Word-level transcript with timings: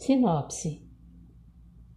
Sinopse: 0.00 0.82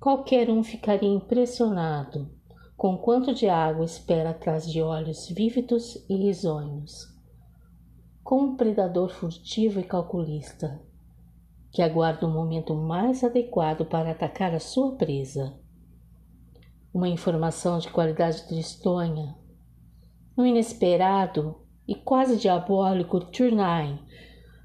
Qualquer 0.00 0.48
um 0.48 0.64
ficaria 0.64 1.06
impressionado 1.06 2.30
com 2.74 2.96
quanto 2.96 3.34
de 3.34 3.46
água 3.46 3.84
espera 3.84 4.30
atrás 4.30 4.66
de 4.66 4.80
olhos 4.80 5.28
vívidos 5.28 6.02
e 6.08 6.16
risonhos. 6.16 7.14
Com 8.24 8.40
um 8.40 8.56
predador 8.56 9.10
furtivo 9.10 9.80
e 9.80 9.82
calculista, 9.82 10.80
que 11.70 11.82
aguarda 11.82 12.26
o 12.26 12.30
momento 12.30 12.74
mais 12.74 13.22
adequado 13.22 13.84
para 13.84 14.12
atacar 14.12 14.54
a 14.54 14.60
sua 14.60 14.96
presa. 14.96 15.60
Uma 16.94 17.10
informação 17.10 17.78
de 17.78 17.90
qualidade 17.90 18.48
tristonha, 18.48 19.36
um 20.38 20.46
inesperado 20.46 21.54
e 21.86 21.94
quase 21.94 22.38
diabólico 22.38 23.20
turnine 23.20 24.00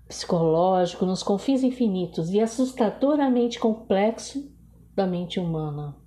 psicológico 0.07 1.05
nos 1.05 1.23
confins 1.23 1.63
infinitos 1.63 2.29
e 2.31 2.39
assustadoramente 2.39 3.59
complexo 3.59 4.51
da 4.93 5.07
mente 5.07 5.39
humana. 5.39 5.97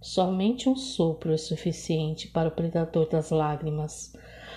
Somente 0.00 0.68
um 0.68 0.76
sopro 0.76 1.32
é 1.32 1.36
suficiente 1.36 2.28
para 2.28 2.48
o 2.48 2.52
predador 2.52 3.08
das 3.08 3.30
lágrimas 3.30 4.12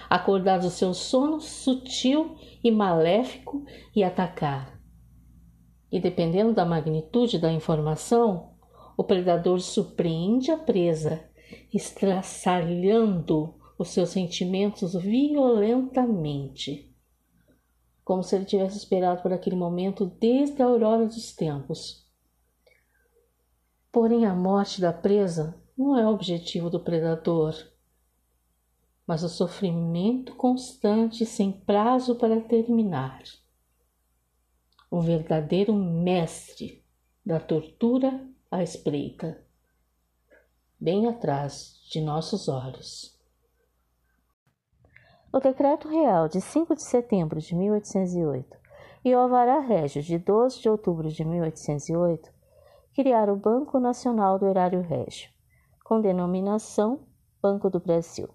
acordar 0.09 0.59
do 0.59 0.69
seu 0.69 0.93
sono 0.93 1.39
sutil 1.39 2.35
e 2.61 2.69
maléfico 2.69 3.63
e 3.95 4.03
atacar. 4.03 4.77
E 5.89 5.99
dependendo 6.01 6.53
da 6.53 6.65
magnitude 6.65 7.39
da 7.39 7.51
informação, 7.51 8.51
o 8.97 9.03
predador 9.05 9.61
surpreende 9.61 10.51
a 10.51 10.57
presa, 10.57 11.23
estraçalhando 11.73 13.55
os 13.79 13.87
seus 13.89 14.09
sentimentos 14.09 14.93
violentamente 14.93 16.90
como 18.11 18.23
se 18.23 18.35
ele 18.35 18.43
tivesse 18.43 18.75
esperado 18.75 19.21
por 19.21 19.31
aquele 19.31 19.55
momento 19.55 20.05
desde 20.05 20.61
a 20.61 20.65
aurora 20.65 21.05
dos 21.05 21.33
tempos. 21.33 22.05
Porém, 23.89 24.25
a 24.25 24.35
morte 24.35 24.81
da 24.81 24.91
presa 24.91 25.57
não 25.77 25.97
é 25.97 26.05
o 26.05 26.09
objetivo 26.09 26.69
do 26.69 26.77
predador, 26.77 27.55
mas 29.07 29.23
o 29.23 29.29
sofrimento 29.29 30.35
constante 30.35 31.25
sem 31.25 31.53
prazo 31.53 32.15
para 32.15 32.41
terminar. 32.41 33.23
O 34.89 34.99
verdadeiro 34.99 35.73
mestre 35.73 36.83
da 37.25 37.39
tortura 37.39 38.27
à 38.51 38.61
espreita, 38.61 39.41
bem 40.77 41.07
atrás 41.07 41.79
de 41.89 42.01
nossos 42.01 42.49
olhos. 42.49 43.17
O 45.33 45.39
Decreto 45.39 45.87
Real 45.87 46.27
de 46.27 46.41
5 46.41 46.75
de 46.75 46.83
setembro 46.83 47.39
de 47.39 47.55
1808 47.55 48.57
e 49.05 49.15
o 49.15 49.17
Alvará 49.17 49.61
Régio 49.61 50.01
de 50.01 50.17
12 50.17 50.59
de 50.59 50.67
outubro 50.67 51.07
de 51.07 51.23
1808 51.23 52.29
criaram 52.93 53.35
o 53.35 53.37
Banco 53.37 53.79
Nacional 53.79 54.37
do 54.37 54.45
Erário 54.45 54.81
Régio, 54.81 55.29
com 55.85 56.01
denominação 56.01 57.07
Banco 57.41 57.69
do 57.69 57.79
Brasil, 57.79 58.27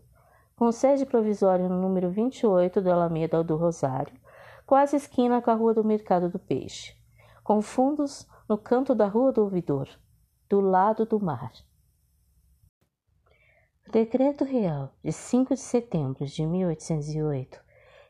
com 0.57 0.73
sede 0.73 1.05
provisória 1.05 1.69
no 1.69 1.79
número 1.83 2.09
28 2.11 2.81
do 2.81 2.91
Alameda 2.91 3.45
do 3.45 3.57
Rosário, 3.57 4.19
quase 4.65 4.97
esquina 4.97 5.43
com 5.43 5.51
a 5.51 5.55
Rua 5.55 5.75
do 5.75 5.85
Mercado 5.85 6.31
do 6.31 6.39
Peixe, 6.39 6.95
com 7.45 7.61
fundos 7.61 8.27
no 8.49 8.57
canto 8.57 8.95
da 8.95 9.07
Rua 9.07 9.33
do 9.33 9.43
Ouvidor, 9.43 9.87
do 10.49 10.63
lado 10.63 11.05
do 11.05 11.21
mar. 11.21 11.53
O 13.89 13.93
Decreto 13.93 14.45
Real 14.45 14.93
de 15.03 15.13
5 15.13 15.55
de 15.55 15.61
setembro 15.61 16.27
de 16.27 16.45
1808 16.45 17.61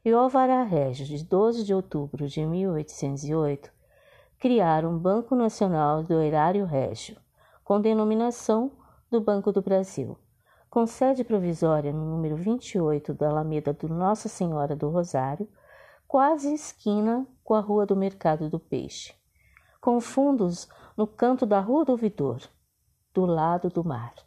e 0.06 0.12
o 0.12 0.19
Alvará 0.19 0.62
Régio 0.62 1.05
de 1.05 1.22
12 1.22 1.64
de 1.64 1.74
outubro 1.74 2.27
de 2.27 2.46
1808 2.46 3.70
criaram 4.38 4.97
o 4.97 4.98
Banco 4.98 5.34
Nacional 5.36 6.02
do 6.02 6.22
Erário 6.22 6.64
Régio, 6.64 7.19
com 7.62 7.78
denominação 7.78 8.72
do 9.10 9.20
Banco 9.20 9.52
do 9.52 9.60
Brasil, 9.60 10.16
com 10.70 10.86
sede 10.86 11.22
provisória 11.22 11.93
no 11.93 12.06
número 12.06 12.37
28 12.37 13.12
da 13.12 13.28
Alameda 13.28 13.75
do 13.75 13.87
Nossa 13.87 14.31
Senhora 14.31 14.75
do 14.75 14.88
Rosário, 14.88 15.47
quase 16.08 16.54
esquina 16.54 17.26
com 17.44 17.53
a 17.53 17.60
Rua 17.60 17.84
do 17.84 17.94
Mercado 17.94 18.48
do 18.48 18.58
Peixe, 18.58 19.14
com 19.78 20.00
fundos 20.00 20.69
no 20.97 21.06
canto 21.06 21.44
da 21.44 21.60
Rua 21.60 21.84
do 21.84 21.93
Ouvidor, 21.93 22.41
do 23.12 23.26
lado 23.26 23.69
do 23.69 23.84
mar. 23.84 24.25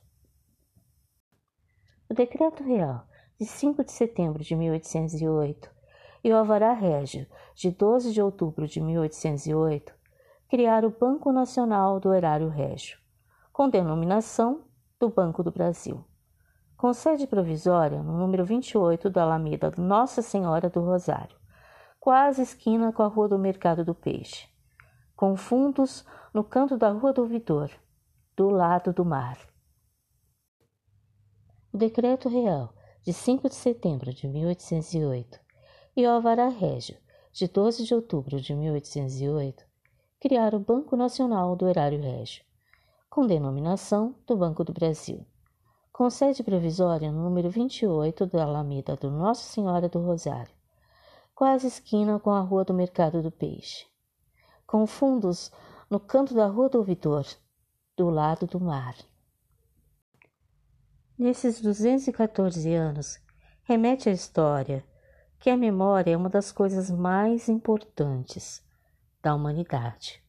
O 2.11 2.13
Decreto 2.15 2.63
Real 2.63 3.03
de 3.39 3.45
5 3.45 3.83
de 3.83 3.91
setembro 3.91 4.43
de 4.43 4.55
1808 4.55 5.69
e 6.23 6.33
o 6.33 6.35
Alvará 6.35 6.73
Régio 6.73 7.27
de 7.53 7.69
12 7.69 8.11
de 8.11 8.19
outubro 8.19 8.67
de 8.67 8.81
1808 8.81 9.93
criaram 10.49 10.89
o 10.89 10.91
Banco 10.91 11.31
Nacional 11.31 11.99
do 11.99 12.11
Erário 12.11 12.49
Régio, 12.49 12.97
com 13.53 13.69
denominação 13.69 14.63
do 14.99 15.07
Banco 15.07 15.43
do 15.43 15.51
Brasil, 15.51 16.03
com 16.75 16.91
sede 16.93 17.27
provisória 17.27 18.01
no 18.01 18.17
número 18.17 18.43
28 18.43 19.07
da 19.07 19.21
Alameda 19.21 19.71
Nossa 19.77 20.23
Senhora 20.23 20.67
do 20.67 20.81
Rosário, 20.81 21.37
quase 21.99 22.41
esquina 22.41 22.91
com 22.91 23.03
a 23.03 23.07
Rua 23.07 23.27
do 23.27 23.37
Mercado 23.37 23.85
do 23.85 23.93
Peixe, 23.93 24.47
com 25.15 25.35
fundos 25.35 26.03
no 26.33 26.43
canto 26.43 26.75
da 26.75 26.89
Rua 26.89 27.13
do 27.13 27.21
Ouvidor, 27.21 27.69
do 28.35 28.49
lado 28.49 28.91
do 28.91 29.05
mar. 29.05 29.48
O 31.71 31.77
Decreto 31.77 32.27
Real 32.27 32.73
de 33.03 33.13
5 33.13 33.47
de 33.47 33.53
setembro 33.53 34.11
de 34.11 34.27
1808 34.27 35.39
e 35.95 36.03
o 36.03 36.09
Alvará 36.09 36.47
Régio 36.47 36.97
de 37.31 37.47
12 37.47 37.83
de 37.83 37.93
outubro 37.93 38.41
de 38.41 38.55
1808 38.55 39.63
criaram 40.19 40.57
o 40.57 40.63
Banco 40.63 40.97
Nacional 40.97 41.55
do 41.55 41.67
Erário 41.67 42.01
Régio, 42.01 42.43
com 43.07 43.27
denominação 43.27 44.15
do 44.25 44.35
Banco 44.35 44.63
do 44.63 44.73
Brasil, 44.73 45.23
com 45.93 46.09
sede 46.09 46.41
provisória 46.41 47.11
no 47.11 47.23
número 47.23 47.51
28 47.51 48.25
da 48.25 48.45
Alameda 48.45 48.95
do 48.95 49.11
Nossa 49.11 49.43
Senhora 49.43 49.87
do 49.87 49.99
Rosário, 49.99 50.51
quase 51.35 51.67
esquina 51.67 52.19
com 52.19 52.31
a 52.31 52.41
Rua 52.41 52.65
do 52.65 52.73
Mercado 52.73 53.21
do 53.21 53.29
Peixe, 53.29 53.85
com 54.65 54.87
fundos 54.87 55.51
no 55.87 55.99
canto 55.99 56.33
da 56.33 56.47
Rua 56.47 56.67
do 56.67 56.79
Ouvidor, 56.79 57.27
do 57.95 58.09
lado 58.09 58.47
do 58.47 58.59
mar. 58.59 58.95
Nesses 61.19 61.59
214 61.59 62.73
anos, 62.73 63.19
remete 63.63 64.07
à 64.07 64.11
história 64.13 64.85
que 65.37 65.49
a 65.49 65.57
memória 65.57 66.11
é 66.11 66.15
uma 66.15 66.29
das 66.29 66.49
coisas 66.49 66.89
mais 66.89 67.49
importantes 67.49 68.65
da 69.21 69.35
humanidade. 69.35 70.23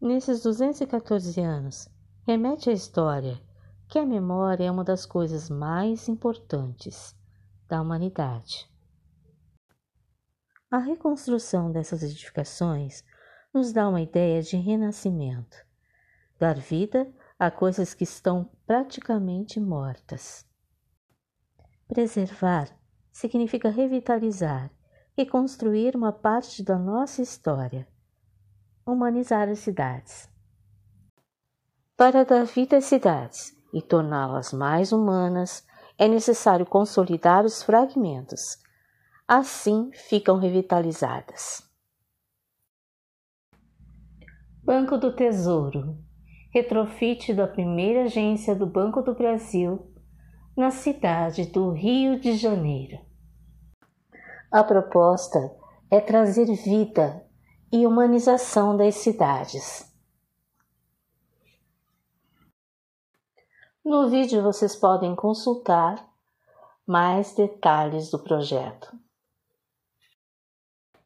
Nesses 0.00 0.44
214 0.44 1.40
anos, 1.40 1.88
remete 2.24 2.70
à 2.70 2.72
história 2.72 3.42
que 3.88 3.98
a 3.98 4.06
memória 4.06 4.62
é 4.62 4.70
uma 4.70 4.84
das 4.84 5.04
coisas 5.04 5.50
mais 5.50 6.08
importantes 6.08 7.16
da 7.68 7.82
humanidade. 7.82 8.70
A 10.70 10.78
reconstrução 10.78 11.72
dessas 11.72 12.00
edificações 12.04 13.02
nos 13.52 13.72
dá 13.72 13.88
uma 13.88 14.00
ideia 14.00 14.40
de 14.40 14.56
renascimento, 14.56 15.56
dar 16.38 16.56
vida 16.60 17.12
a 17.36 17.50
coisas 17.50 17.92
que 17.92 18.04
estão 18.04 18.48
praticamente 18.66 19.60
mortas. 19.60 20.46
Preservar 21.86 22.68
significa 23.12 23.68
revitalizar 23.68 24.70
e 25.16 25.24
construir 25.24 25.94
uma 25.94 26.12
parte 26.12 26.62
da 26.62 26.78
nossa 26.78 27.22
história, 27.22 27.86
humanizar 28.86 29.48
as 29.48 29.60
cidades. 29.60 30.28
Para 31.96 32.24
dar 32.24 32.44
vida 32.44 32.78
às 32.78 32.86
cidades 32.86 33.56
e 33.72 33.80
torná-las 33.80 34.52
mais 34.52 34.92
humanas, 34.92 35.64
é 35.96 36.08
necessário 36.08 36.66
consolidar 36.66 37.44
os 37.44 37.62
fragmentos. 37.62 38.58
Assim 39.28 39.90
ficam 39.92 40.38
revitalizadas. 40.38 41.62
Banco 44.64 44.96
do 44.96 45.14
Tesouro 45.14 45.96
retrofit 46.54 47.34
da 47.34 47.48
primeira 47.48 48.04
agência 48.04 48.54
do 48.54 48.64
Banco 48.64 49.02
do 49.02 49.12
Brasil 49.12 49.92
na 50.56 50.70
cidade 50.70 51.46
do 51.46 51.72
Rio 51.72 52.20
de 52.20 52.36
Janeiro. 52.36 53.00
A 54.52 54.62
proposta 54.62 55.52
é 55.90 55.98
trazer 55.98 56.46
vida 56.54 57.26
e 57.72 57.84
humanização 57.84 58.76
das 58.76 58.94
cidades. 58.94 59.92
No 63.84 64.08
vídeo 64.08 64.40
vocês 64.40 64.76
podem 64.76 65.16
consultar 65.16 66.08
mais 66.86 67.34
detalhes 67.34 68.12
do 68.12 68.18
projeto. 68.20 68.96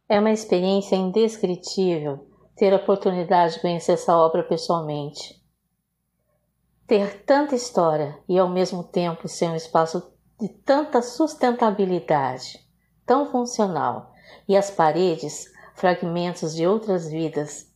É 0.07 0.21
uma 0.21 0.31
experiência 0.31 0.95
indescritível 0.95 2.29
ter 2.55 2.75
a 2.75 2.77
oportunidade 2.77 3.55
de 3.55 3.61
conhecer 3.63 3.93
essa 3.93 4.15
obra 4.15 4.43
pessoalmente 4.43 5.38
ter 6.89 7.23
tanta 7.25 7.55
história 7.55 8.19
e 8.27 8.39
ao 8.39 8.49
mesmo 8.49 8.83
tempo 8.83 9.29
ser 9.29 9.51
um 9.51 9.55
espaço 9.55 10.11
de 10.41 10.49
tanta 10.49 11.03
sustentabilidade, 11.03 12.67
tão 13.05 13.31
funcional, 13.31 14.15
e 14.49 14.57
as 14.57 14.71
paredes 14.71 15.53
fragmentos 15.75 16.55
de 16.55 16.67
outras 16.67 17.11
vidas. 17.11 17.71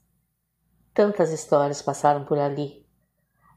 Tantas 0.94 1.30
histórias 1.30 1.82
passaram 1.82 2.24
por 2.24 2.38
ali. 2.38 2.86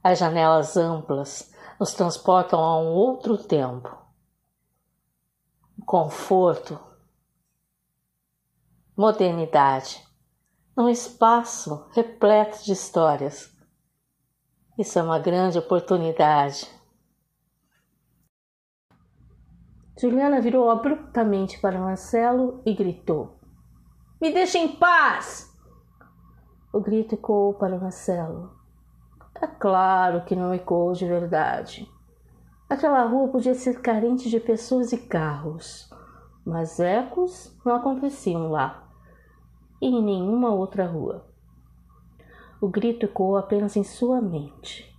As 0.04 0.20
janelas 0.20 0.76
amplas 0.76 1.54
nos 1.80 1.94
transportam 1.94 2.60
a 2.60 2.78
um 2.78 2.88
outro 2.88 3.38
tempo. 3.38 3.98
Conforto, 5.86 6.78
modernidade, 8.96 10.06
num 10.76 10.90
espaço 10.90 11.88
repleto 11.94 12.62
de 12.66 12.74
histórias. 12.74 13.55
Isso 14.78 15.00
é 15.00 15.04
uma 15.04 15.20
grande 15.20 15.58
oportunidade. 15.58 16.70
Juliana 19.98 20.42
virou 20.42 20.70
abruptamente 20.70 21.60
para 21.60 21.80
Marcelo 21.80 22.62
e 22.66 22.74
gritou: 22.74 23.40
Me 24.22 24.34
deixe 24.34 24.58
em 24.58 24.76
paz! 24.76 25.56
O 26.74 26.82
grito 26.82 27.16
ecoou 27.16 27.54
para 27.54 27.80
Marcelo. 27.80 28.54
É 29.42 29.48
claro 29.48 30.26
que 30.26 30.36
não 30.36 30.54
ecoou 30.54 30.92
de 30.92 31.06
verdade. 31.06 31.90
Aquela 32.70 33.06
rua 33.06 33.30
podia 33.30 33.54
ser 33.54 33.80
carente 33.82 34.30
de 34.30 34.40
pessoas 34.42 34.92
e 34.92 34.98
carros, 34.98 35.90
mas 36.46 36.80
ecos 36.82 37.58
não 37.64 37.76
aconteciam 37.76 38.52
lá 38.52 38.86
e 39.82 39.88
em 39.88 40.04
nenhuma 40.04 40.50
outra 40.50 40.86
rua. 40.86 41.26
O 42.66 42.68
grito 42.68 43.06
ecoou 43.06 43.38
apenas 43.38 43.76
em 43.76 43.84
sua 43.84 44.20
mente 44.20 44.92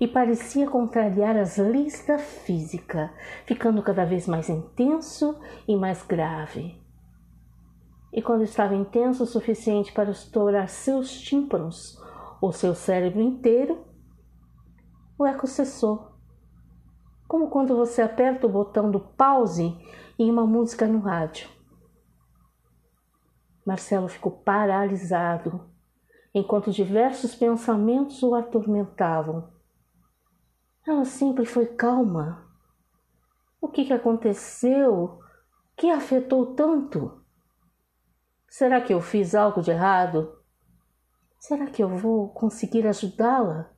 e 0.00 0.06
parecia 0.06 0.70
contrariar 0.70 1.36
as 1.36 1.56
leis 1.56 2.06
da 2.06 2.18
física, 2.18 3.12
ficando 3.46 3.82
cada 3.82 4.04
vez 4.04 4.28
mais 4.28 4.48
intenso 4.48 5.36
e 5.66 5.74
mais 5.74 6.04
grave. 6.04 6.80
E 8.12 8.22
quando 8.22 8.44
estava 8.44 8.76
intenso 8.76 9.24
o 9.24 9.26
suficiente 9.26 9.92
para 9.92 10.12
estourar 10.12 10.68
seus 10.68 11.10
tímpanos 11.10 12.00
ou 12.40 12.52
seu 12.52 12.76
cérebro 12.76 13.20
inteiro, 13.20 13.84
o 15.18 15.26
eco 15.26 15.48
cessou. 15.48 16.12
Como 17.26 17.50
quando 17.50 17.76
você 17.76 18.02
aperta 18.02 18.46
o 18.46 18.50
botão 18.50 18.88
do 18.88 19.00
pause 19.00 19.76
em 20.16 20.30
uma 20.30 20.46
música 20.46 20.86
no 20.86 21.00
rádio. 21.00 21.48
Marcelo 23.66 24.06
ficou 24.06 24.30
paralisado, 24.30 25.68
enquanto 26.34 26.70
diversos 26.70 27.34
pensamentos 27.34 28.22
o 28.22 28.34
atormentavam. 28.34 29.52
Ela 30.86 31.04
sempre 31.04 31.44
foi 31.44 31.66
calma. 31.66 32.48
O 33.60 33.68
que, 33.68 33.84
que 33.84 33.92
aconteceu? 33.92 35.20
Que 35.76 35.90
afetou 35.90 36.54
tanto? 36.54 37.22
Será 38.48 38.80
que 38.80 38.92
eu 38.92 39.00
fiz 39.00 39.34
algo 39.34 39.60
de 39.60 39.70
errado? 39.70 40.38
Será 41.38 41.66
que 41.66 41.82
eu 41.82 41.88
vou 41.88 42.28
conseguir 42.30 42.86
ajudá-la? 42.86 43.70